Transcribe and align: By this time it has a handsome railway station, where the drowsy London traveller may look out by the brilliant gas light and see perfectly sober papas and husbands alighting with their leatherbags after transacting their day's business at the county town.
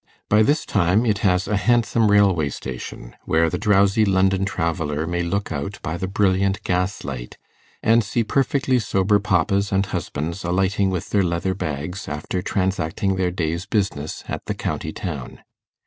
By 0.29 0.41
this 0.41 0.65
time 0.65 1.05
it 1.05 1.19
has 1.19 1.47
a 1.47 1.57
handsome 1.57 2.09
railway 2.09 2.49
station, 2.49 3.15
where 3.25 3.51
the 3.51 3.59
drowsy 3.59 4.03
London 4.03 4.45
traveller 4.45 5.05
may 5.05 5.21
look 5.21 5.51
out 5.51 5.77
by 5.83 5.95
the 5.95 6.07
brilliant 6.07 6.63
gas 6.63 7.03
light 7.03 7.37
and 7.83 8.03
see 8.03 8.23
perfectly 8.23 8.79
sober 8.79 9.19
papas 9.19 9.71
and 9.71 9.85
husbands 9.85 10.43
alighting 10.43 10.89
with 10.89 11.11
their 11.11 11.21
leatherbags 11.21 12.07
after 12.09 12.41
transacting 12.41 13.15
their 13.15 13.29
day's 13.29 13.67
business 13.67 14.23
at 14.27 14.45
the 14.47 14.55
county 14.55 14.91
town. 14.91 15.41